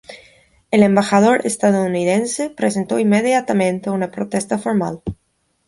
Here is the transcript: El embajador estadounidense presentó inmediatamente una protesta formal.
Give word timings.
El 0.71 0.81
embajador 0.81 1.45
estadounidense 1.45 2.49
presentó 2.49 2.97
inmediatamente 2.97 3.91
una 3.91 4.09
protesta 4.09 4.57
formal. 4.57 5.03